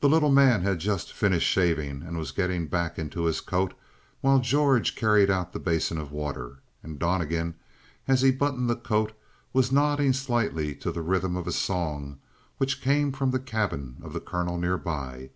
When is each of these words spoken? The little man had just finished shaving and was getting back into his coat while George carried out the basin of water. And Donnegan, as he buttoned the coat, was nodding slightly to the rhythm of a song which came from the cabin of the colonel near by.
The 0.00 0.08
little 0.08 0.32
man 0.32 0.62
had 0.62 0.78
just 0.78 1.12
finished 1.12 1.46
shaving 1.46 2.02
and 2.02 2.16
was 2.16 2.30
getting 2.30 2.68
back 2.68 2.98
into 2.98 3.24
his 3.26 3.42
coat 3.42 3.74
while 4.22 4.38
George 4.38 4.96
carried 4.96 5.30
out 5.30 5.52
the 5.52 5.58
basin 5.58 5.98
of 5.98 6.10
water. 6.10 6.62
And 6.82 6.98
Donnegan, 6.98 7.54
as 8.08 8.22
he 8.22 8.30
buttoned 8.30 8.70
the 8.70 8.76
coat, 8.76 9.12
was 9.52 9.70
nodding 9.70 10.14
slightly 10.14 10.74
to 10.76 10.90
the 10.90 11.02
rhythm 11.02 11.36
of 11.36 11.46
a 11.46 11.52
song 11.52 12.18
which 12.56 12.80
came 12.80 13.12
from 13.12 13.30
the 13.30 13.38
cabin 13.38 13.96
of 14.02 14.14
the 14.14 14.20
colonel 14.22 14.56
near 14.56 14.78
by. 14.78 15.28